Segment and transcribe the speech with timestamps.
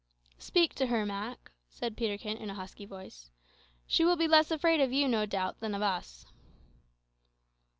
[0.39, 3.29] "Speak to her, Mak," said Peterkin, in a husky voice;
[3.85, 6.25] "she will be less afraid of you, no doubt, than of us."